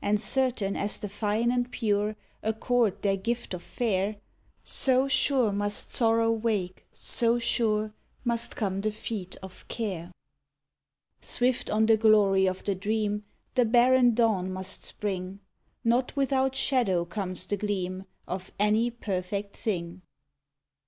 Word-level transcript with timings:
And 0.00 0.20
certain 0.20 0.76
as 0.76 0.98
the 0.98 1.08
fine 1.08 1.50
and 1.50 1.68
pure 1.68 2.14
Accord 2.44 3.02
their 3.02 3.16
gift 3.16 3.52
of 3.54 3.60
fair, 3.64 4.14
So 4.62 5.08
sure 5.08 5.50
must 5.50 5.90
Sorrow 5.90 6.30
wake, 6.30 6.86
so 6.94 7.40
sure 7.40 7.92
Must 8.22 8.54
come 8.54 8.80
the 8.80 8.92
feet 8.92 9.34
of 9.42 9.66
Care. 9.66 10.12
116 11.22 11.22
TO 11.22 11.24
MY 11.24 11.26
SISTER. 11.26 11.36
Swift 11.66 11.70
on 11.70 11.86
the 11.86 11.96
glory 11.96 12.46
of 12.46 12.62
the 12.62 12.76
dream 12.76 13.24
The 13.56 13.64
barren 13.64 14.14
dawn 14.14 14.52
must 14.52 14.84
spring; 14.84 15.40
Not 15.82 16.14
without 16.14 16.54
shadow 16.54 17.04
comes 17.04 17.44
the 17.44 17.56
gleam 17.56 18.04
Of 18.28 18.52
any 18.60 18.92
perfect 18.92 19.56
thing. 19.56 20.02